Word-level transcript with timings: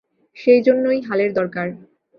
সেইজন্যই 0.37 0.99
হালের 1.01 1.31
দরকার। 1.33 1.67